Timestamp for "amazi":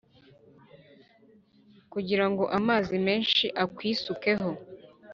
2.57-2.95